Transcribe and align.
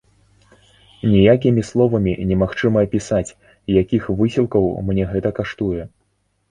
Ніякімі 1.11 1.65
словамі 1.71 2.11
немагчыма 2.31 2.79
апісаць, 2.89 3.35
якіх 3.81 4.03
высілкаў 4.19 4.63
мне 4.91 5.03
гэта 5.15 5.29
каштуе. 5.41 5.81